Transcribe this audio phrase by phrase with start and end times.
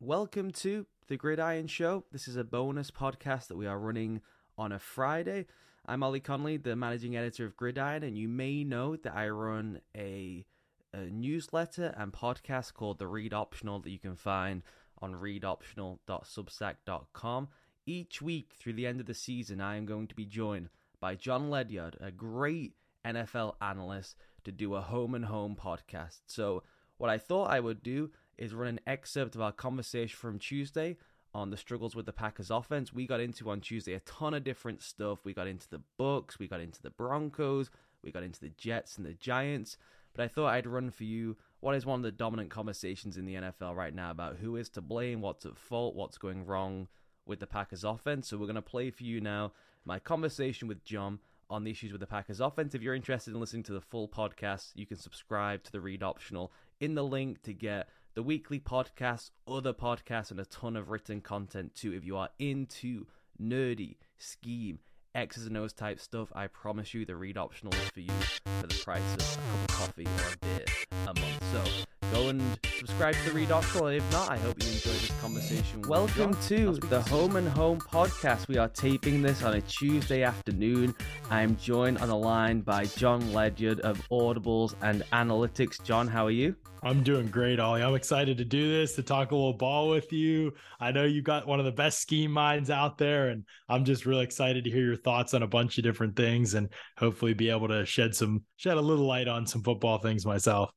[0.00, 2.04] Welcome to the Gridiron Show.
[2.12, 4.20] This is a bonus podcast that we are running
[4.58, 5.46] on a Friday.
[5.86, 9.80] I'm Ollie Connolly, the managing editor of Gridiron, and you may know that I run
[9.96, 10.44] a,
[10.92, 14.62] a newsletter and podcast called The Read Optional that you can find
[15.00, 17.48] on readoptional.substack.com.
[17.86, 20.68] Each week through the end of the season, I am going to be joined
[21.00, 26.18] by Jon Ledyard, a great NFL analyst, to do a home and home podcast.
[26.26, 26.64] So,
[26.98, 30.96] what I thought I would do is run an excerpt of our conversation from Tuesday
[31.34, 32.92] on the struggles with the Packers offense.
[32.92, 35.24] We got into on Tuesday a ton of different stuff.
[35.24, 37.70] We got into the Bucs, we got into the Broncos,
[38.02, 39.76] we got into the Jets and the Giants.
[40.14, 43.26] But I thought I'd run for you what is one of the dominant conversations in
[43.26, 46.88] the NFL right now about who is to blame, what's at fault, what's going wrong
[47.26, 48.28] with the Packers offense.
[48.28, 49.52] So we're going to play for you now
[49.84, 51.18] my conversation with Jon
[51.48, 52.74] on the issues with the Packers offense.
[52.74, 56.02] If you're interested in listening to the full podcast, you can subscribe to the Read
[56.02, 60.88] Optional in the link to get the weekly podcast, other podcasts, and a ton of
[60.88, 61.92] written content too.
[61.92, 63.06] If you are into
[63.40, 64.78] nerdy scheme,
[65.14, 68.12] X's and O's type stuff, I promise you the read optional is for you
[68.60, 70.64] for the price of a cup of coffee or a beer
[71.02, 71.52] a month.
[71.52, 73.88] So go and subscribe to the Read Optional.
[73.88, 75.82] If not, I hope you enjoy this conversation.
[75.88, 78.46] Welcome to the Home and Home podcast.
[78.46, 80.94] We are taping this on a Tuesday afternoon.
[81.28, 85.82] I'm joined on the line by Jon Ledyard of Audibles and Analytics.
[85.82, 86.54] Jon, how are you?
[86.84, 87.82] I'm doing great, Ollie.
[87.82, 90.52] I'm excited to do this, to talk a little ball with you.
[90.78, 94.06] I know you've got one of the best scheme minds out there, and I'm just
[94.06, 97.50] really excited to hear your thoughts on a bunch of different things and hopefully be
[97.50, 100.70] able to shed some shed a little light on some football things myself.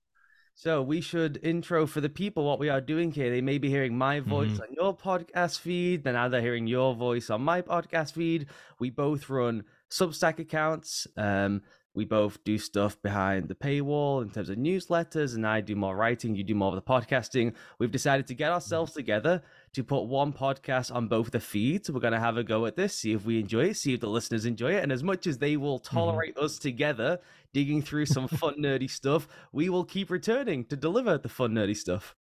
[0.61, 3.29] So we should intro for the people what we are doing here.
[3.29, 4.63] They may be hearing my voice mm-hmm.
[4.63, 8.47] on your podcast feed, then now they're hearing your voice on my podcast feed.
[8.77, 11.07] We both run Substack accounts.
[11.15, 11.61] Um,
[11.95, 15.95] we both do stuff behind the paywall in terms of newsletters, and I do more
[15.95, 17.53] writing, you do more of the podcasting.
[17.77, 19.41] We've decided to get ourselves together
[19.73, 21.89] to put one podcast on both the feeds.
[21.89, 23.99] We're going to have a go at this, see if we enjoy it, see if
[23.99, 24.83] the listeners enjoy it.
[24.83, 25.95] And as much as they will mm-hmm.
[25.95, 26.45] tolerate mm-hmm.
[26.45, 27.19] us together,
[27.53, 31.75] digging through some fun, nerdy stuff, we will keep returning to deliver the fun, nerdy
[31.75, 32.15] stuff.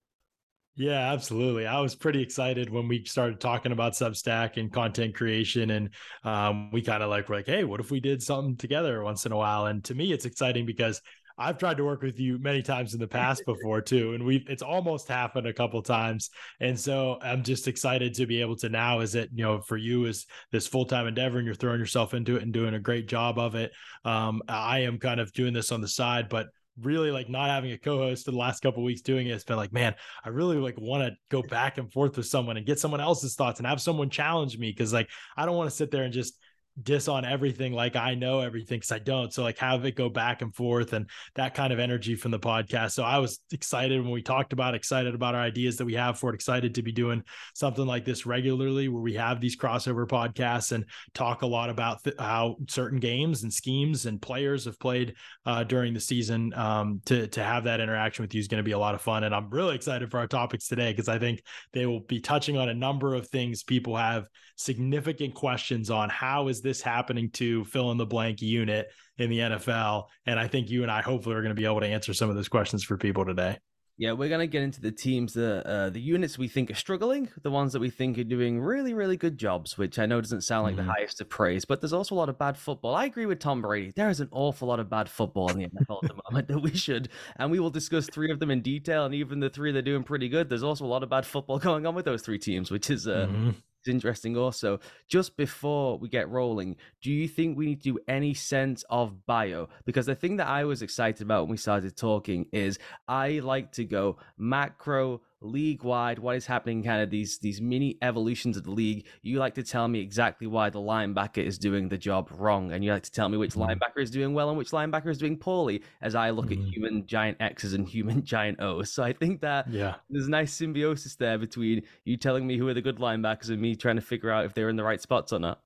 [0.79, 1.67] Yeah, absolutely.
[1.67, 5.91] I was pretty excited when we started talking about Substack and content creation, and
[6.23, 9.27] um, we kind of like were like, "Hey, what if we did something together once
[9.27, 11.03] in a while?" And to me, it's exciting because
[11.39, 14.49] I've tried to work with you many times in the past before too, and we've
[14.49, 16.31] it's almost happened a couple times.
[16.61, 19.01] And so I'm just excited to be able to now.
[19.01, 22.15] Is it you know for you is this full time endeavor, and you're throwing yourself
[22.15, 23.73] into it and doing a great job of it.
[24.05, 26.49] Um, I am kind of doing this on the side, but
[26.81, 29.33] really like not having a co-host for the last couple weeks doing it.
[29.33, 29.95] It's been like, man,
[30.25, 33.35] I really like want to go back and forth with someone and get someone else's
[33.35, 36.13] thoughts and have someone challenge me because like I don't want to sit there and
[36.13, 36.39] just
[36.83, 39.33] diss on everything like I know everything because I don't.
[39.33, 42.39] So like have it go back and forth and that kind of energy from the
[42.39, 42.93] podcast.
[42.93, 46.19] So I was excited when we talked about excited about our ideas that we have
[46.19, 47.23] for it, excited to be doing
[47.55, 50.85] something like this regularly where we have these crossover podcasts and
[51.15, 55.15] talk a lot about th- how certain games and schemes and players have played
[55.47, 56.53] uh, during the season.
[56.55, 59.01] Um, to to have that interaction with you is going to be a lot of
[59.01, 62.21] fun, and I'm really excited for our topics today because I think they will be
[62.21, 66.11] touching on a number of things people have significant questions on.
[66.11, 70.05] How is this this happening to fill in the blank unit in the NFL?
[70.27, 72.31] And I think you and I hopefully are going to be able to answer some
[72.31, 73.59] of those questions for people today.
[74.01, 77.29] Yeah, we're gonna get into the teams, the uh, the units we think are struggling,
[77.43, 79.77] the ones that we think are doing really, really good jobs.
[79.77, 80.87] Which I know doesn't sound like mm-hmm.
[80.87, 82.95] the highest of praise, but there's also a lot of bad football.
[82.95, 83.93] I agree with Tom Brady.
[83.97, 86.61] There is an awful lot of bad football in the NFL at the moment that
[86.61, 87.09] we should,
[87.39, 89.05] and we will discuss three of them in detail.
[89.05, 91.27] And even the three that are doing pretty good, there's also a lot of bad
[91.27, 93.51] football going on with those three teams, which is uh, mm-hmm
[93.87, 94.81] interesting also.
[95.09, 99.27] Just before we get rolling, do you think we need to do any sense of
[99.27, 99.69] bio?
[99.85, 103.73] Because the thing that I was excited about when we started talking is I like
[103.73, 108.65] to go macro league wide, what is happening, kind of these these mini evolutions of
[108.65, 109.07] the league.
[109.23, 112.85] You like to tell me exactly why the linebacker is doing the job wrong, and
[112.85, 113.71] you like to tell me which mm-hmm.
[113.71, 115.83] linebacker is doing well and which linebacker is doing poorly.
[116.01, 116.63] As I look mm-hmm.
[116.63, 120.31] at human giant X's and human giant O's, so I think that yeah, there's a
[120.31, 123.97] nice symbiosis there between you telling me who are the good linebackers and me trying
[123.97, 125.61] to figure out if they're in the right spots or not.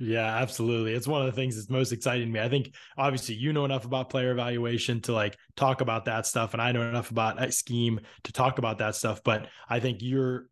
[0.00, 0.92] Yeah, absolutely.
[0.92, 2.40] It's one of the things that's most exciting to me.
[2.40, 6.52] I think obviously you know enough about player evaluation to like talk about that stuff,
[6.52, 9.22] and I know enough about scheme to talk about that stuff.
[9.24, 10.48] But I think your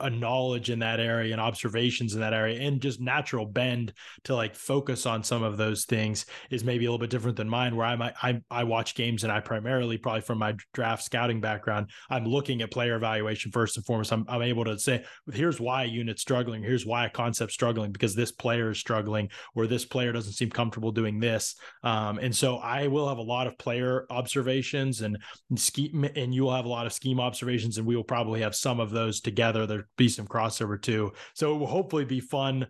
[0.00, 3.92] a knowledge in that area and observations in that area and just natural bend
[4.24, 7.50] to like focus on some of those things is maybe a little bit different than
[7.50, 7.76] mine.
[7.76, 11.42] Where I might I I watch games and I primarily probably from my draft scouting
[11.42, 14.10] background, I'm looking at player evaluation first and foremost.
[14.10, 17.92] I'm I'm able to say here's why a unit's struggling, here's why a concept's struggling
[17.92, 21.56] because this player player is struggling or this player doesn't seem comfortable doing this.
[21.82, 25.18] Um, and so I will have a lot of player observations and
[25.56, 28.54] scheme, and you will have a lot of scheme observations, and we will probably have
[28.54, 29.66] some of those together.
[29.66, 31.12] There'll be some crossover too.
[31.34, 32.66] So it will hopefully be fun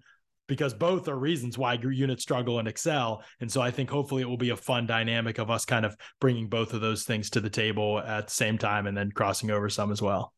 [0.48, 3.22] because both are reasons why units struggle and excel.
[3.40, 5.96] And so I think hopefully it will be a fun dynamic of us kind of
[6.20, 9.50] bringing both of those things to the table at the same time and then crossing
[9.52, 10.32] over some as well.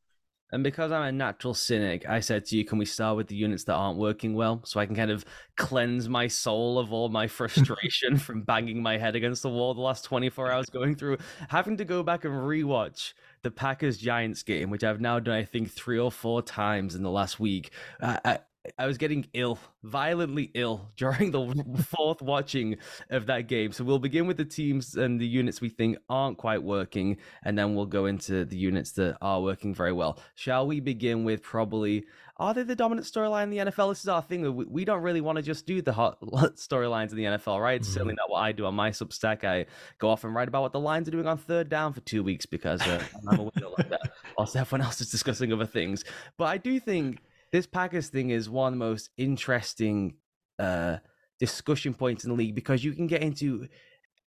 [0.52, 3.34] And because I'm a natural cynic, I said to you, can we start with the
[3.34, 5.24] units that aren't working well so I can kind of
[5.56, 9.80] cleanse my soul of all my frustration from banging my head against the wall the
[9.80, 11.16] last 24 hours going through
[11.48, 15.44] having to go back and rewatch the Packers Giants game, which I've now done, I
[15.44, 17.72] think, three or four times in the last week.
[18.00, 18.38] Uh, I
[18.78, 22.76] was getting ill, violently ill during the fourth watching
[23.10, 23.72] of that game.
[23.72, 27.58] So we'll begin with the teams and the units we think aren't quite working, and
[27.58, 30.18] then we'll go into the units that are working very well.
[30.34, 32.04] Shall we begin with probably
[32.38, 33.92] are they the dominant storyline in the NFL?
[33.92, 34.56] This is our thing.
[34.56, 37.76] We, we don't really want to just do the hot storylines in the NFL, right?
[37.76, 37.94] It's mm-hmm.
[37.94, 39.44] certainly not what I do on my Substack.
[39.44, 39.66] I
[39.98, 42.24] go off and write about what the lines are doing on third down for two
[42.24, 44.00] weeks because uh, I'm a window like that.
[44.38, 46.04] Also, everyone else is discussing other things.
[46.38, 47.22] But I do think
[47.52, 50.14] this Packers thing is one of the most interesting
[50.58, 50.96] uh,
[51.38, 53.68] discussion points in the league because you can get into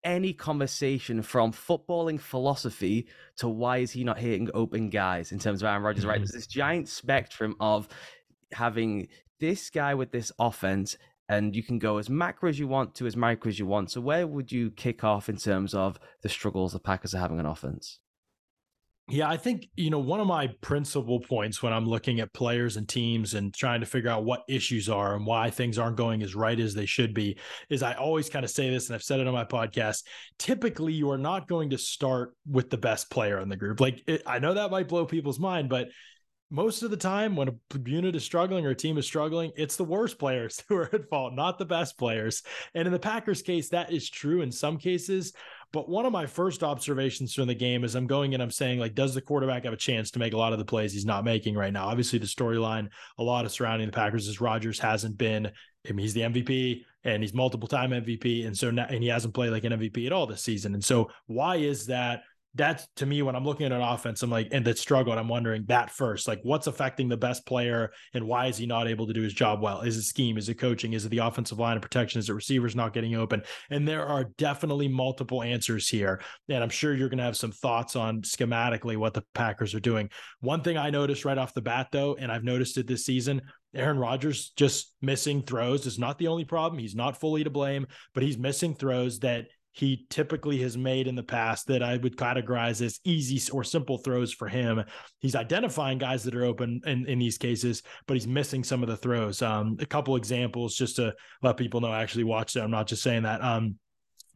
[0.04, 5.62] any conversation from footballing philosophy to why is he not hitting open guys in terms
[5.62, 6.10] of Aaron Rodgers, mm-hmm.
[6.10, 6.18] right?
[6.18, 7.88] There's this giant spectrum of
[8.52, 9.08] having
[9.38, 10.96] this guy with this offense,
[11.28, 13.90] and you can go as macro as you want to as micro as you want.
[13.90, 17.38] So, where would you kick off in terms of the struggles the Packers are having
[17.38, 18.00] on offense?
[19.08, 22.76] Yeah, I think, you know, one of my principal points when I'm looking at players
[22.76, 26.22] and teams and trying to figure out what issues are and why things aren't going
[26.22, 27.36] as right as they should be
[27.68, 30.04] is I always kind of say this, and I've said it on my podcast.
[30.38, 33.80] Typically, you are not going to start with the best player in the group.
[33.80, 35.88] Like, it, I know that might blow people's mind, but
[36.52, 37.54] most of the time when a
[37.86, 41.08] unit is struggling or a team is struggling, it's the worst players who are at
[41.08, 42.42] fault, not the best players.
[42.74, 45.32] And in the Packers case, that is true in some cases.
[45.72, 48.78] But one of my first observations from the game is I'm going and I'm saying,
[48.78, 51.06] like, does the quarterback have a chance to make a lot of the plays he's
[51.06, 51.86] not making right now?
[51.86, 52.88] Obviously, the storyline,
[53.18, 56.84] a lot of surrounding the Packers is Rodgers hasn't been, I mean, he's the MVP
[57.04, 58.46] and he's multiple time MVP.
[58.46, 60.74] And so now, and he hasn't played like an MVP at all this season.
[60.74, 62.22] And so why is that?
[62.54, 65.16] That's to me when I'm looking at an offense, I'm like, and that struggled.
[65.16, 68.88] I'm wondering that first, like what's affecting the best player and why is he not
[68.88, 69.80] able to do his job well?
[69.80, 70.36] Is it scheme?
[70.36, 70.92] Is it coaching?
[70.92, 72.18] Is it the offensive line of protection?
[72.18, 73.42] Is it receivers not getting open?
[73.70, 76.20] And there are definitely multiple answers here.
[76.48, 79.80] And I'm sure you're going to have some thoughts on schematically what the Packers are
[79.80, 80.10] doing.
[80.40, 83.40] One thing I noticed right off the bat, though, and I've noticed it this season,
[83.74, 86.78] Aaron Rodgers just missing throws is not the only problem.
[86.78, 91.14] He's not fully to blame, but he's missing throws that he typically has made in
[91.14, 94.84] the past that I would categorize as easy or simple throws for him.
[95.20, 98.88] He's identifying guys that are open in, in these cases, but he's missing some of
[98.88, 99.40] the throws.
[99.40, 102.60] Um, a couple examples just to let people know I actually watched it.
[102.60, 103.42] I'm not just saying that.
[103.42, 103.76] Um,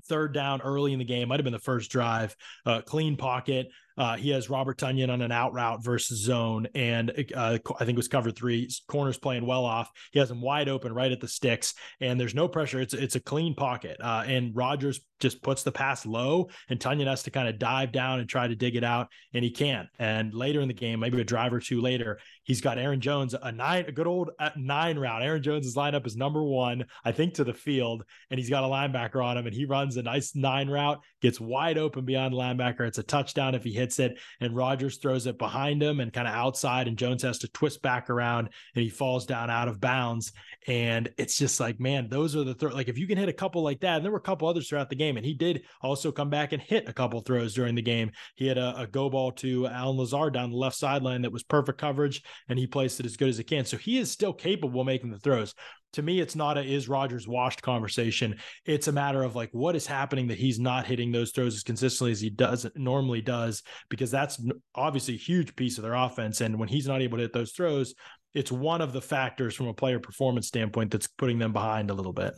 [0.06, 2.34] third down early in the game, might have been the first drive,
[2.64, 3.68] uh, clean pocket.
[3.96, 7.90] Uh, he has Robert Tonyan on an out route versus zone, and uh, I think
[7.90, 8.68] it was cover three.
[8.88, 9.90] Corners playing well off.
[10.12, 12.80] He has him wide open right at the sticks, and there's no pressure.
[12.80, 17.06] It's it's a clean pocket, uh, and Rodgers just puts the pass low, and Tonyan
[17.06, 19.88] has to kind of dive down and try to dig it out, and he can't.
[19.98, 23.34] And later in the game, maybe a drive or two later, he's got Aaron Jones
[23.34, 25.22] a nine, a good old uh, nine route.
[25.22, 29.24] Aaron lineup is number one, I think, to the field, and he's got a linebacker
[29.24, 32.86] on him, and he runs a nice nine route, gets wide open beyond linebacker.
[32.86, 36.28] It's a touchdown if he hits it, and Rodgers throws it behind him and kind
[36.28, 39.80] of outside, and Jones has to twist back around and he falls down out of
[39.80, 40.32] bounds.
[40.68, 42.72] And it's just like, man, those are the throw.
[42.72, 44.68] Like if you can hit a couple like that, and there were a couple others
[44.68, 47.74] throughout the game, and he did also come back and hit a couple throws during
[47.74, 48.12] the game.
[48.36, 51.42] He had a, a go ball to Allen Lazard down the left sideline that was
[51.42, 53.64] perfect coverage, and he placed it as good as he can.
[53.64, 55.54] So he is still capable of making the throws
[55.96, 58.36] to me, it's not a is Rodgers washed conversation.
[58.66, 61.62] It's a matter of like what is happening that he's not hitting those throws as
[61.62, 64.38] consistently as he does normally does, because that's
[64.74, 66.42] obviously a huge piece of their offense.
[66.42, 67.94] And when he's not able to hit those throws,
[68.34, 71.94] it's one of the factors from a player performance standpoint that's putting them behind a
[71.94, 72.34] little bit.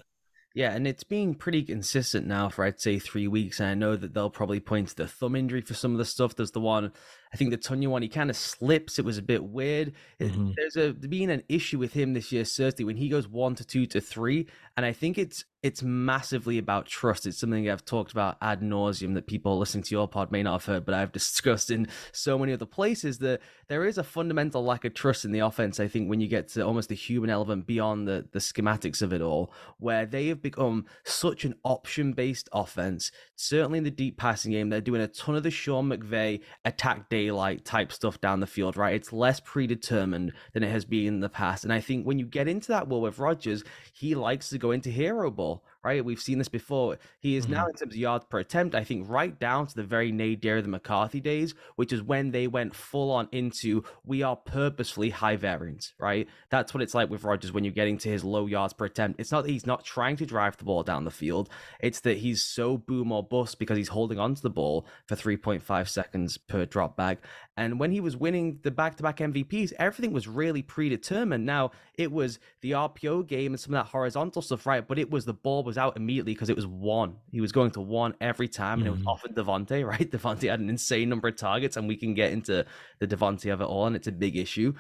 [0.54, 3.58] Yeah, and it's being pretty consistent now for I'd say three weeks.
[3.58, 6.04] And I know that they'll probably point to the thumb injury for some of the
[6.04, 6.36] stuff.
[6.36, 6.92] There's the one
[7.32, 8.98] I think the Tonyan one, he kind of slips.
[8.98, 9.92] It was a bit weird.
[10.20, 10.52] Mm-hmm.
[10.56, 13.64] There's a being an issue with him this year, certainly when he goes one to
[13.64, 17.26] two to three, and I think it's it's massively about trust.
[17.26, 20.52] It's something I've talked about ad nauseum that people listening to your pod may not
[20.52, 24.64] have heard, but I've discussed in so many other places that there is a fundamental
[24.64, 25.80] lack of trust in the offense.
[25.80, 29.12] I think when you get to almost the human element beyond the the schematics of
[29.12, 33.10] it all, where they have become such an option based offense.
[33.34, 37.08] Certainly in the deep passing game, they're doing a ton of the Sean McVay attack
[37.18, 38.94] daylight type stuff down the field, right?
[38.94, 41.64] It's less predetermined than it has been in the past.
[41.64, 44.70] And I think when you get into that world with Rodgers, he likes to go
[44.70, 46.04] into hero ball right?
[46.04, 46.98] We've seen this before.
[47.20, 47.54] He is mm-hmm.
[47.54, 50.58] now in terms of yards per attempt, I think right down to the very nadir
[50.58, 55.10] of the McCarthy days, which is when they went full on into we are purposefully
[55.10, 56.28] high variance, right?
[56.50, 59.20] That's what it's like with Rodgers when you're getting to his low yards per attempt.
[59.20, 61.48] It's not that he's not trying to drive the ball down the field,
[61.80, 65.88] it's that he's so boom or bust because he's holding onto the ball for 3.5
[65.88, 67.18] seconds per drop back.
[67.56, 71.44] And when he was winning the back to back MVPs, everything was really predetermined.
[71.44, 74.86] Now, it was the RPO game and some of that horizontal stuff, right?
[74.86, 77.16] But it was the ball was out immediately because it was one.
[77.30, 78.88] He was going to one every time, and mm-hmm.
[78.88, 79.08] it was mm-hmm.
[79.08, 80.10] often Davante, right?
[80.10, 82.64] Davante had an insane number of targets, and we can get into
[82.98, 84.74] the Davante of it all, and it's a big issue.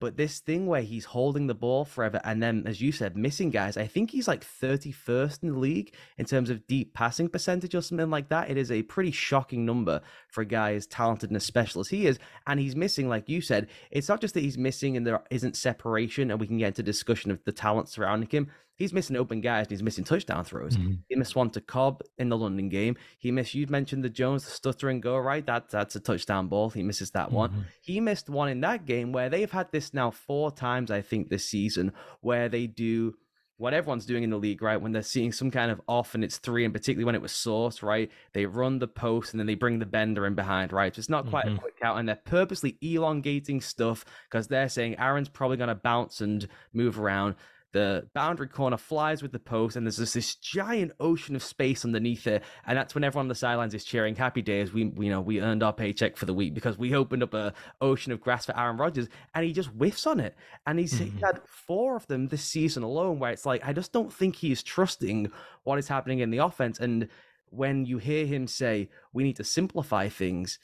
[0.00, 3.48] But this thing where he's holding the ball forever and then, as you said, missing
[3.48, 7.74] guys, I think he's like 31st in the league in terms of deep passing percentage
[7.74, 8.50] or something like that.
[8.50, 11.88] It is a pretty shocking number for a guy as talented and as special as
[11.88, 12.18] he is.
[12.46, 15.56] And he's missing, like you said, it's not just that he's missing and there isn't
[15.56, 19.40] separation, and we can get into discussion of the talent surrounding him he's missing open
[19.40, 20.76] guys and he's missing touchdown throws.
[20.76, 20.94] Mm-hmm.
[21.08, 22.96] He missed one to Cobb in the London game.
[23.18, 25.44] He missed, you mentioned the Jones, the stutter and go, right?
[25.46, 26.70] That, that's a touchdown ball.
[26.70, 27.36] He misses that mm-hmm.
[27.36, 27.66] one.
[27.80, 31.28] He missed one in that game where they've had this now four times, I think,
[31.28, 33.14] this season, where they do
[33.56, 34.80] what everyone's doing in the league, right?
[34.80, 37.32] When they're seeing some kind of off and it's three, and particularly when it was
[37.32, 38.10] source, right?
[38.32, 40.94] They run the post and then they bring the bender in behind, right?
[40.94, 41.56] So it's not quite mm-hmm.
[41.56, 45.76] a quick out, and they're purposely elongating stuff because they're saying Aaron's probably going to
[45.76, 47.36] bounce and move around
[47.74, 51.84] the boundary corner flies with the post, and there's just this giant ocean of space
[51.84, 52.44] underneath it.
[52.66, 54.72] And that's when everyone on the sidelines is cheering, "Happy days!
[54.72, 57.52] We, you know, we earned our paycheck for the week because we opened up a
[57.80, 61.18] ocean of grass for Aaron Rodgers." And he just whiffs on it, and he's mm-hmm.
[61.18, 64.52] had four of them this season alone, where it's like I just don't think he
[64.52, 65.32] is trusting
[65.64, 66.78] what is happening in the offense.
[66.78, 67.08] And
[67.50, 70.60] when you hear him say, "We need to simplify things,"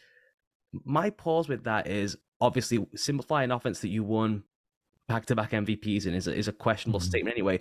[0.84, 4.44] my pause with that is obviously simplify an offense that you won
[5.10, 7.08] back to back MVPs in is a, is a questionable mm-hmm.
[7.08, 7.58] statement anyway.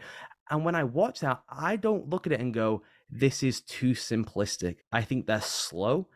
[0.52, 3.92] And when I watch that, I don't look at it and go, this is too
[3.92, 4.78] simplistic.
[4.92, 6.08] I think they're slow.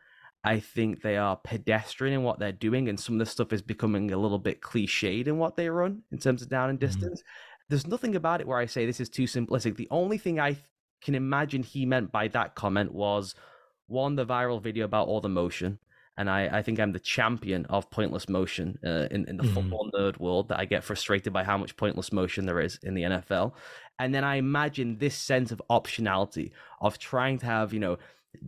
[0.44, 3.62] I think they are pedestrian in what they're doing, and some of the stuff is
[3.64, 6.86] becoming a little bit cliched in what they run in terms of down and mm-hmm.
[6.86, 7.22] distance.
[7.22, 7.66] Mm-hmm.
[7.70, 9.76] There's nothing about it where I say this is too simplistic.
[9.76, 10.58] The only thing I
[11.02, 13.34] can imagine he meant by that comment was
[13.88, 15.80] one, the viral video about all the motion
[16.18, 19.54] and I, I think I'm the champion of pointless motion uh, in, in the mm-hmm.
[19.54, 22.94] football nerd world that I get frustrated by how much pointless motion there is in
[22.94, 23.54] the NFL.
[24.00, 26.52] And then I imagine this sense of optionality
[26.82, 27.98] of trying to have, you know,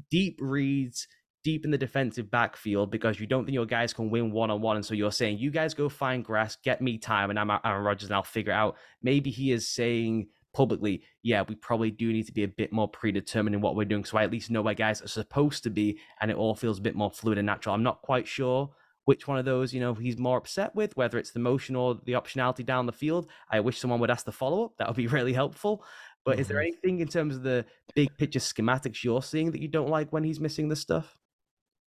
[0.09, 1.07] deep reads
[1.45, 4.61] deep in the defensive backfield because you don't think your guys can win one on
[4.61, 4.77] one.
[4.77, 7.83] And so you're saying, you guys go find grass, get me time, and I'm Aaron
[7.83, 8.77] Rodgers, and I'll figure out.
[9.03, 12.87] Maybe he is saying publicly, yeah, we probably do need to be a bit more
[12.87, 14.05] predetermined in what we're doing.
[14.05, 16.79] So I at least know where guys are supposed to be and it all feels
[16.79, 17.75] a bit more fluid and natural.
[17.75, 18.71] I'm not quite sure
[19.03, 21.99] which one of those, you know, he's more upset with, whether it's the motion or
[22.05, 23.29] the optionality down the field.
[23.51, 24.71] I wish someone would ask the follow up.
[24.77, 25.83] That would be really helpful.
[26.23, 26.41] But mm-hmm.
[26.41, 26.67] is there mm-hmm.
[26.67, 30.23] anything in terms of the big picture schematics you're seeing that you don't like when
[30.23, 31.17] he's missing the stuff?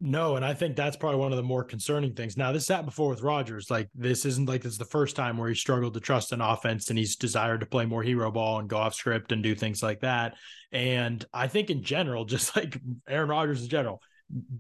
[0.06, 2.36] No, and I think that's probably one of the more concerning things.
[2.36, 3.70] Now, this happened before with Rodgers.
[3.70, 6.42] Like this isn't like this is the first time where he struggled to trust an
[6.42, 9.54] offense and he's desired to play more hero ball and go off script and do
[9.54, 10.34] things like that.
[10.72, 14.02] And I think in general, just like Aaron Rodgers in general,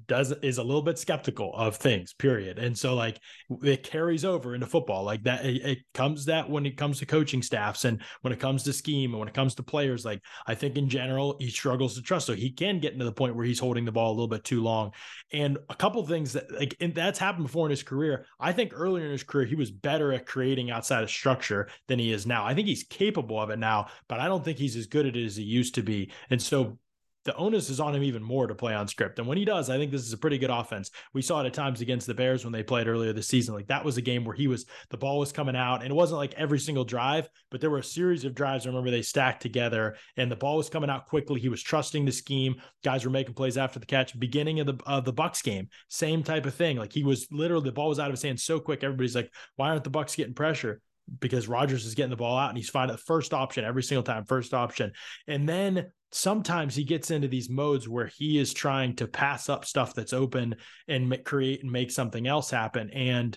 [0.06, 2.58] does is a little bit skeptical of things period.
[2.58, 3.18] And so like
[3.62, 7.06] it carries over into football like that it, it, comes that when it comes to
[7.06, 10.20] coaching staffs and when it comes to scheme and when it comes to players like
[10.46, 12.26] i think in general he struggles to trust.
[12.26, 14.44] So he can get into the point where he's holding the ball a little bit
[14.44, 14.92] too long.
[15.32, 18.26] And a couple things that like that's happened before in his career.
[18.38, 21.98] I think earlier in his career he was better at creating outside of structure than
[21.98, 22.44] he is now.
[22.44, 25.16] I think he's capable of it now but i don't think he's as good at
[25.16, 26.10] it as he used to be.
[26.30, 26.78] And so
[27.24, 29.18] the onus is on him even more to play on script.
[29.18, 30.90] And when he does, I think this is a pretty good offense.
[31.12, 33.54] We saw it at times against the Bears when they played earlier this season.
[33.54, 35.94] Like that was a game where he was the ball was coming out, and it
[35.94, 38.66] wasn't like every single drive, but there were a series of drives.
[38.66, 41.40] I remember they stacked together, and the ball was coming out quickly.
[41.40, 42.56] He was trusting the scheme.
[42.82, 44.18] Guys were making plays after the catch.
[44.18, 46.76] Beginning of the of the Bucs game, same type of thing.
[46.76, 48.84] Like he was literally the ball was out of his hands so quick.
[48.84, 50.80] Everybody's like, why aren't the Bucs getting pressure?
[51.20, 54.02] because Rodgers is getting the ball out and he's finding the first option every single
[54.02, 54.92] time, first option.
[55.26, 59.64] And then sometimes he gets into these modes where he is trying to pass up
[59.64, 60.54] stuff that's open
[60.86, 62.88] and create and make something else happen.
[62.90, 63.36] And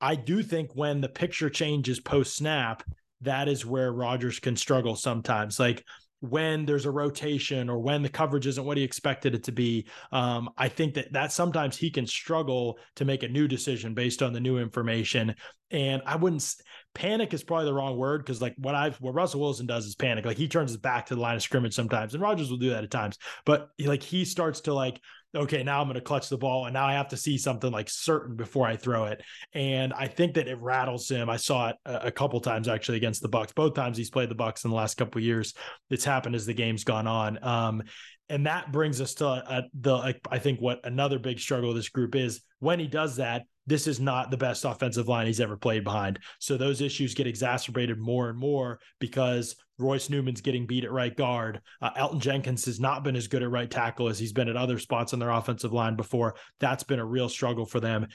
[0.00, 2.82] I do think when the picture changes post snap,
[3.20, 5.60] that is where Rodgers can struggle sometimes.
[5.60, 5.84] Like
[6.20, 9.86] when there's a rotation or when the coverage isn't what he expected it to be.
[10.10, 14.22] Um, I think that that sometimes he can struggle to make a new decision based
[14.22, 15.34] on the new information.
[15.70, 16.54] And I wouldn't
[16.96, 19.94] panic is probably the wrong word because like what I've what Russell Wilson does is
[19.94, 20.24] panic.
[20.24, 22.70] Like he turns his back to the line of scrimmage sometimes, and Rodgers will do
[22.70, 23.18] that at times.
[23.44, 25.00] But like he starts to like
[25.34, 27.70] okay, now I'm going to clutch the ball and now I have to see something
[27.70, 29.22] like certain before I throw it.
[29.52, 31.28] And I think that it rattles him.
[31.28, 33.54] I saw it a, a couple times actually against the Bucs.
[33.54, 35.52] Both times he's played the Bucs in the last couple years.
[35.90, 37.42] It's happened as the game's gone on.
[37.44, 37.82] Um,
[38.30, 41.76] and that brings us to uh, the like, I think what another big struggle of
[41.76, 45.40] this group is when he does that, this is not the best offensive line he's
[45.40, 46.18] ever played behind.
[46.38, 51.14] So those issues get exacerbated more and more because Royce Newman's getting beat at right
[51.14, 51.60] guard.
[51.82, 54.56] Uh, Elgton Jenkins has not been as good at right tackle as he's been at
[54.56, 56.36] other spots on their offensive line before.
[56.60, 58.06] That's been a real struggle for them.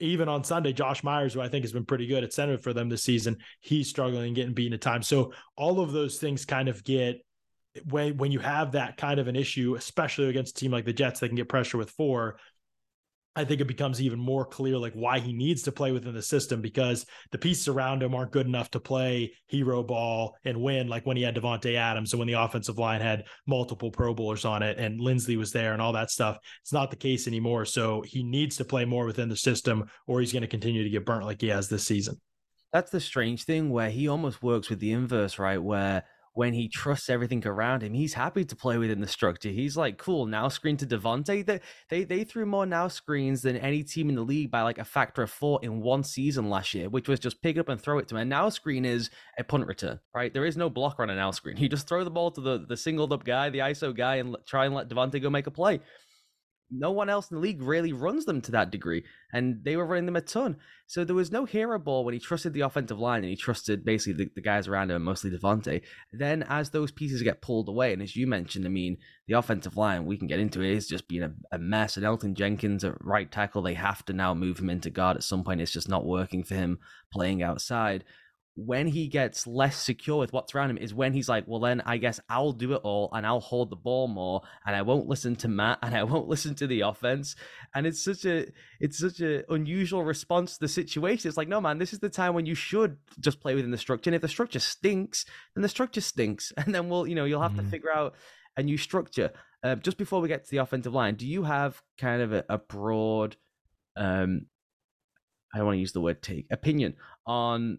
[0.00, 2.72] Even on Sunday, Josh Myers, who I think has been pretty good at center for
[2.72, 5.08] them this season, he's struggling and getting beaten at times.
[5.08, 7.20] So all of those things kind of get
[7.90, 10.92] when when you have that kind of an issue, especially against a team like the
[10.92, 12.38] Jets, they can get pressure with four.
[13.38, 16.22] I think it becomes even more clear like why he needs to play within the
[16.22, 20.88] system because the pieces around him aren't good enough to play hero ball and win
[20.88, 24.44] like when he had Davante Adams and when the offensive line had multiple Pro Bowlers
[24.44, 26.36] on it and Linsley was there and all that stuff.
[26.62, 27.64] It's not the case anymore.
[27.64, 30.90] So he needs to play more within the system or he's going to continue to
[30.90, 32.20] get burnt like he has this season.
[32.72, 35.62] That's the strange thing where he almost works with the inverse, right?
[35.62, 36.02] Where
[36.38, 39.48] when he trusts everything around him, he's happy to play within the structure.
[39.48, 41.44] He's like, cool, now screen to Davante.
[41.44, 44.78] They, they they threw more now screens than any team in the league by like
[44.78, 47.68] a factor of four in one season last year, which was just pick it up
[47.68, 48.20] and throw it to him.
[48.20, 50.32] And now screen is a punt return, right?
[50.32, 51.56] There is no blocker on a now screen.
[51.68, 54.36] You just throw the ball to the, the singled up guy, the ISO guy, and
[54.46, 55.80] try and let Davante go make a play
[56.70, 59.86] no one else in the league really runs them to that degree, and they were
[59.86, 60.56] running them a ton.
[60.86, 63.84] So there was no hero ball when he trusted the offensive line and he trusted
[63.84, 65.82] basically the, the guys around him, mostly Davante.
[66.12, 69.76] Then as those pieces get pulled away, and as you mentioned, I mean, the offensive
[69.76, 71.96] line, we can get into it, is just being a, a mess.
[71.96, 75.22] And Elgton Jenkins at right tackle, they have to now move him into guard at
[75.22, 75.60] some point.
[75.60, 76.78] It's just not working for him
[77.12, 78.04] playing outside
[78.58, 81.80] when he gets less secure with what's around him is when he's like, well, then
[81.86, 85.06] I guess I'll do it all and I'll hold the ball more and I won't
[85.06, 87.36] listen to Matt and I won't listen to the offense.
[87.72, 88.46] And it's such a
[88.80, 91.28] it's such an unusual response to the situation.
[91.28, 93.78] It's like, no, man, this is the time when you should just play within the
[93.78, 94.10] structure.
[94.10, 95.24] And if the structure stinks,
[95.54, 96.52] then the structure stinks.
[96.68, 97.64] And then we'll, you know, you'll have mm-hmm.
[97.64, 98.14] to figure out
[98.56, 99.30] a new structure.
[99.62, 102.44] Uh, just before we get to the offensive line, do you have kind of a,
[102.48, 103.36] a broad
[103.96, 104.46] um
[105.54, 106.96] I don't want to use the word take opinion
[107.26, 107.78] on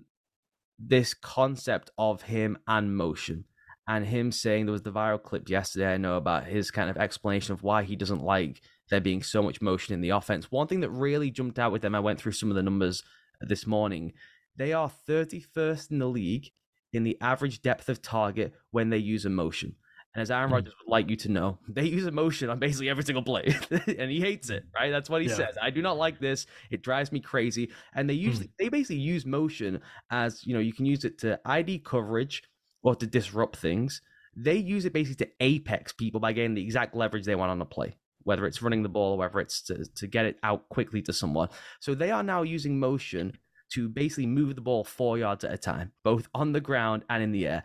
[0.79, 3.45] this concept of him and motion
[3.87, 6.97] and him saying there was the viral clip yesterday I know about his kind of
[6.97, 10.51] explanation of why he doesn't like there being so much motion in the offense.
[10.51, 13.03] One thing that really jumped out with them, I went through some of the numbers
[13.41, 14.13] this morning.
[14.55, 16.51] They are 31st in the league
[16.93, 19.75] in the average depth of target when they use a motion.
[20.15, 20.55] And as Aaron hmm.
[20.55, 24.11] Rodgers would like you to know, they use emotion on basically every single play, and
[24.11, 24.65] he hates it.
[24.75, 24.89] Right?
[24.89, 25.35] That's what he yeah.
[25.35, 25.57] says.
[25.61, 26.45] I do not like this.
[26.71, 27.71] It drives me crazy.
[27.93, 28.51] And they usually mm.
[28.57, 32.43] they basically use motion as you know you can use it to ID coverage
[32.81, 34.01] or to disrupt things.
[34.35, 37.59] They use it basically to apex people by getting the exact leverage they want on
[37.59, 40.69] the play, whether it's running the ball or whether it's to, to get it out
[40.69, 41.49] quickly to someone.
[41.79, 43.37] So they are now using motion
[43.71, 47.21] to basically move the ball four yards at a time, both on the ground and
[47.21, 47.63] in the air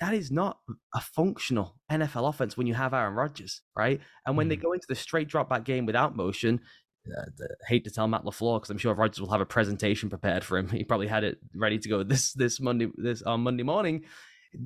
[0.00, 0.58] that is not
[0.94, 4.00] a functional NFL offense when you have Aaron Rodgers, right?
[4.26, 4.50] And when mm.
[4.50, 6.60] they go into the straight drop back game without motion,
[7.06, 7.24] uh,
[7.66, 10.58] hate to tell Matt LaFleur because I'm sure Rodgers will have a presentation prepared for
[10.58, 10.68] him.
[10.78, 14.04] He probably had it ready to go this this Monday this on Monday morning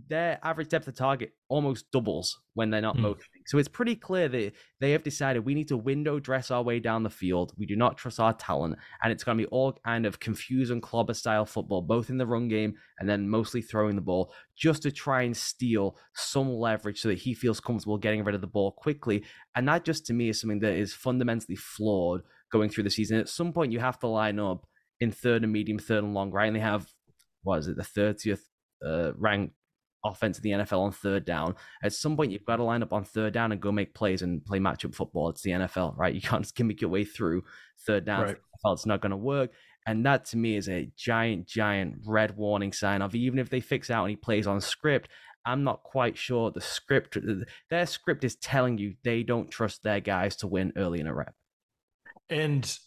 [0.08, 3.00] their average depth of target almost doubles when they're not mm.
[3.00, 3.31] motioning.
[3.46, 6.80] So it's pretty clear that they have decided we need to window dress our way
[6.80, 7.52] down the field.
[7.56, 10.70] We do not trust our talent, and it's going to be all kind of confuse
[10.70, 14.32] and clobber style football, both in the run game and then mostly throwing the ball,
[14.56, 18.40] just to try and steal some leverage so that he feels comfortable getting rid of
[18.40, 19.24] the ball quickly.
[19.54, 23.18] And that just to me is something that is fundamentally flawed going through the season.
[23.18, 24.66] At some point, you have to line up
[25.00, 26.46] in third and medium, third and long, right?
[26.46, 26.86] And they have
[27.42, 28.40] what is it, the 30th
[28.84, 29.54] uh, ranked
[30.04, 31.54] offense in the NFL on third down.
[31.82, 34.22] At some point, you've got to line up on third down and go make plays
[34.22, 35.28] and play matchup football.
[35.28, 36.14] It's the NFL, right?
[36.22, 37.44] You can't just gimmick your way through
[37.86, 38.22] third down.
[38.22, 38.36] Right.
[38.64, 39.50] It's not going to work.
[39.86, 43.60] And that to me is a giant, giant red warning sign of even if they
[43.60, 45.08] fix out and he plays on script,
[45.44, 47.18] I'm not quite sure the script,
[47.68, 51.14] their script is telling you they don't trust their guys to win early in a
[51.14, 51.34] rep.
[52.30, 52.78] And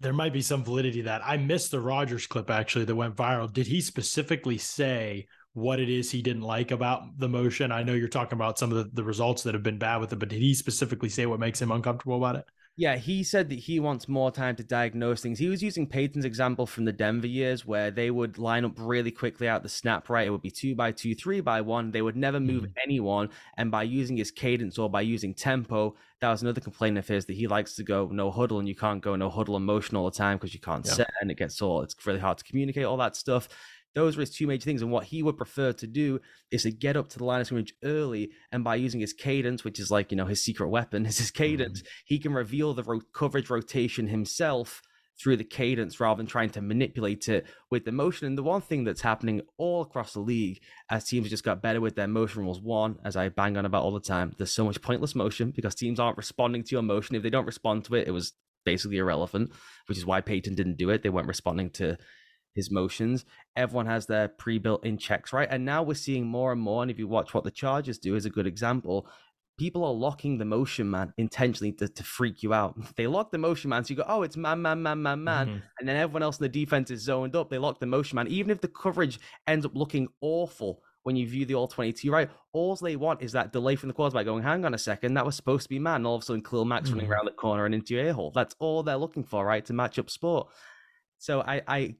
[0.00, 3.16] there might be some validity to that I missed the Rodgers clip actually that went
[3.16, 3.50] viral.
[3.50, 7.72] Did he specifically say what it is he didn't like about the motion.
[7.72, 10.12] I know you're talking about some of the, the results that have been bad with
[10.12, 12.44] it, but did he specifically say what makes him uncomfortable about it?
[12.76, 15.38] Yeah, he said that he wants more time to diagnose things.
[15.38, 19.12] He was using Peyton's example from the Denver years where they would line up really
[19.12, 20.26] quickly out the snap, right?
[20.26, 21.92] It would be two by two, three by one.
[21.92, 22.78] They would never move mm-hmm.
[22.84, 23.28] anyone.
[23.56, 27.26] And by using his cadence or by using tempo, that was another complaint of his
[27.26, 30.10] that he likes to go no huddle and you can't go no huddle emotion all
[30.10, 30.94] the time because you can't yeah.
[30.94, 33.48] set and it gets all, it's really hard to communicate all that stuff
[33.94, 34.82] those were his two major things.
[34.82, 37.46] And what he would prefer to do is to get up to the line of
[37.46, 38.30] scrimmage early.
[38.52, 41.30] And by using his cadence, which is like, you know, his secret weapon is his
[41.30, 41.88] cadence, mm-hmm.
[42.06, 44.82] he can reveal the ro- coverage rotation himself
[45.16, 48.26] through the cadence rather than trying to manipulate it with the motion.
[48.26, 51.80] And the one thing that's happening all across the league as teams just got better
[51.80, 54.64] with their motion rules, one, as I bang on about all the time, there's so
[54.64, 57.14] much pointless motion because teams aren't responding to your motion.
[57.14, 58.32] If they don't respond to it, it was
[58.64, 59.52] basically irrelevant,
[59.86, 61.02] which is why Peyton didn't do it.
[61.02, 61.96] They weren't responding to
[62.54, 63.24] his motions.
[63.56, 65.48] Everyone has their pre-built in checks, right?
[65.50, 66.82] And now we're seeing more and more.
[66.82, 69.06] And if you watch what the Chargers do, is a good example.
[69.58, 72.76] People are locking the motion man intentionally to, to freak you out.
[72.96, 75.46] They lock the motion man, so you go, "Oh, it's man, man, man, man, man,"
[75.46, 75.58] mm-hmm.
[75.78, 77.50] and then everyone else in the defense is zoned up.
[77.50, 81.28] They lock the motion man, even if the coverage ends up looking awful when you
[81.28, 82.30] view the all 22, right?
[82.52, 85.24] All they want is that delay from the quarterback going, hang on a second, that
[85.24, 85.96] was supposed to be man.
[85.96, 86.98] And all of a sudden, Khalil Mack's mm-hmm.
[86.98, 88.32] running around the corner and into your ear hole.
[88.34, 89.64] That's all they're looking for, right?
[89.66, 90.48] To match up sport.
[91.18, 91.96] So I, I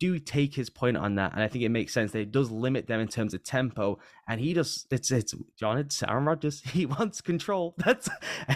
[0.00, 2.50] do take his point on that, and I think it makes sense that it does
[2.50, 3.98] limit them in terms of tempo.
[4.28, 6.62] And he just it's it's Jon, it's Aaron Rodgers.
[6.74, 7.74] He wants control.
[7.84, 8.08] That's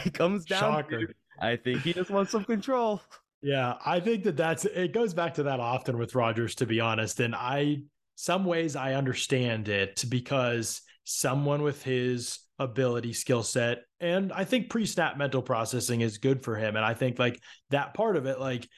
[0.05, 0.61] it comes down.
[0.61, 1.07] Shocker.
[1.07, 3.01] To, I think he just wants some control.
[3.41, 4.93] Yeah, I think that that's it.
[4.93, 7.21] Goes back to that often with Rodgers, to be honest.
[7.21, 7.83] And I,
[8.17, 14.71] some ways, I understand it because someone with his ability, skill set, and I think
[14.71, 16.75] pre-snap mental processing is good for him.
[16.75, 17.41] And I think like
[17.71, 18.69] that part of it, like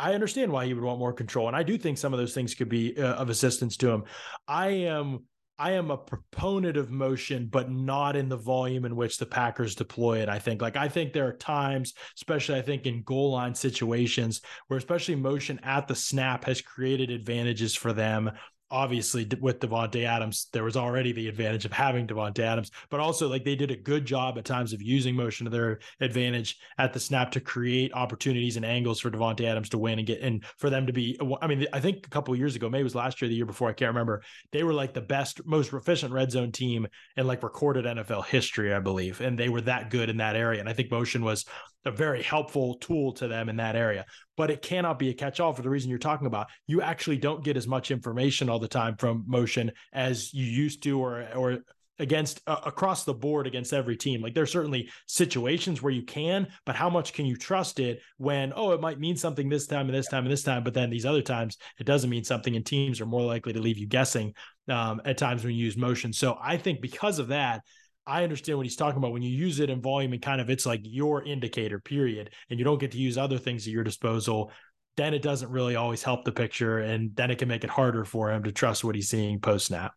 [0.00, 2.32] I understand why he would want more control, and I do think some of those
[2.32, 4.04] things could be uh, of assistance to him.
[4.48, 5.24] I am
[5.58, 9.74] I am a proponent of motion, but not in the volume in which the Packers
[9.74, 10.28] deploy it.
[10.30, 14.40] I think, like, I think there are times, especially I think in goal line situations,
[14.68, 18.30] where especially motion at the snap has created advantages for them
[18.70, 23.28] obviously with Davante Adams, there was already the advantage of having Davante Adams, but also
[23.28, 26.92] like they did a good job at times of using motion to their advantage at
[26.92, 30.44] the snap to create opportunities and angles for Davante Adams to win and get and
[30.58, 31.16] for them to be.
[31.20, 33.34] Uh, I mean, I think a couple years ago, maybe it was last year, the
[33.34, 34.22] year before, I can't remember.
[34.52, 38.72] They were like the best, most efficient red zone team in like recorded NFL history,
[38.72, 40.60] I believe, and they were that good in that area.
[40.60, 41.44] And I think motion was
[41.84, 44.04] a very helpful tool to them in that area.
[44.40, 46.46] But it cannot be a catch all for the reason you're talking about.
[46.66, 50.82] You actually don't get as much information all the time from motion as you used
[50.84, 51.58] to, or or
[51.98, 54.22] against uh, across the board against every team.
[54.22, 58.54] Like there's certainly situations where you can, but how much can you trust it when
[58.56, 60.88] oh it might mean something this time and this time and this time, but then
[60.88, 63.86] these other times it doesn't mean something, and teams are more likely to leave you
[63.86, 64.32] guessing
[64.68, 66.14] um, at times when you use motion.
[66.14, 67.60] So I think because of that,
[68.10, 70.50] I understand what he's talking about when you use it in volume and kind of
[70.50, 73.84] it's like your indicator, period, and you don't get to use other things at your
[73.84, 74.50] disposal.
[74.96, 78.04] Then it doesn't really always help the picture, and then it can make it harder
[78.04, 79.92] for him to trust what he's seeing post snap.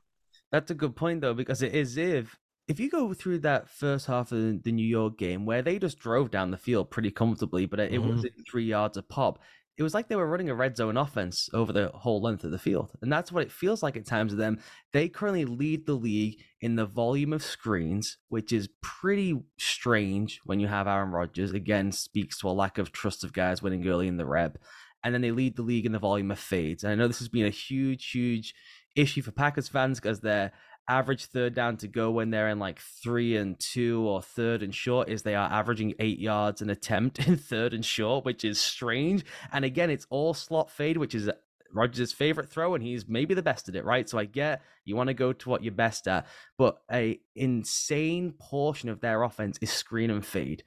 [0.52, 4.06] That's a good point though, because it is if if you go through that first
[4.06, 7.66] half of the New York game where they just drove down the field pretty comfortably,
[7.66, 8.10] but it mm-hmm.
[8.10, 9.40] was three yards a pop,
[9.78, 12.52] it was like they were running a red zone offense over the whole length of
[12.52, 12.92] the field.
[13.02, 14.60] And that's what it feels like at times to them.
[14.92, 20.60] They currently lead the league in the volume of screens, which is pretty strange when
[20.60, 21.54] you have Aaron Rodgers.
[21.54, 24.60] Again, speaks to a lack of trust of guys winning early in the rep.
[25.04, 26.84] And then they lead the league in the volume of fades.
[26.84, 28.54] And I know this has been a huge, huge
[28.96, 30.52] issue for Packers fans because they're
[30.88, 34.74] average third down to go when they're in like three and two or third and
[34.74, 38.60] short is they are averaging eight yards an attempt in third and short, which is
[38.60, 39.26] strange.
[39.52, 41.34] And again, it's all slot fade, which is uh,
[41.74, 44.08] Rodgers' favorite throw, and he's maybe the best at it, right?
[44.08, 48.34] So I get you want to go to what you're best at, but a insane
[48.34, 50.64] portion of their offense is screen and fade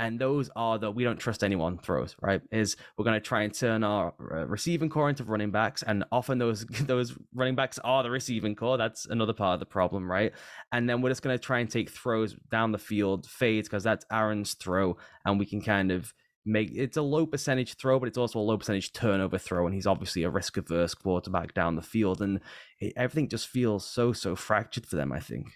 [0.00, 3.42] and those are the we don't trust anyone throws right is we're going to try
[3.42, 5.82] and turn our uh, receiving corps into running backs.
[5.82, 8.78] And often those those running backs are the receiving corps.
[8.78, 10.32] That's another part of the problem right?
[10.72, 13.84] And then we're just going to try and take throws down the field fades because
[13.84, 14.96] that's aaron's throw.
[15.26, 16.14] And we can kind of
[16.46, 19.66] make it's a low percentage throw but it's also a low percentage turnover throw.
[19.66, 22.22] And he's obviously a risk averse quarterback down the field.
[22.22, 22.40] And
[22.80, 25.48] it, everything just feels so so fractured for them i think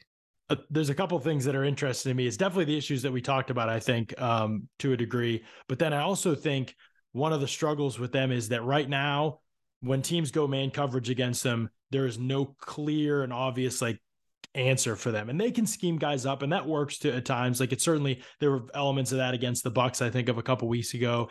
[0.51, 2.27] uh, there's a couple things that are interesting to me.
[2.27, 5.45] It's definitely the issues that we talked about, I think, um, to a degree.
[5.69, 6.75] But then I also think
[7.13, 9.41] one of the struggles with them is that right now,
[9.81, 14.01] when teams go man coverage against them, there is no clear and obvious like
[14.55, 17.59] answer for them and they can scheme guys up and that works to at times
[17.59, 20.43] like it certainly there were elements of that against the bucs i think of a
[20.43, 21.29] couple weeks ago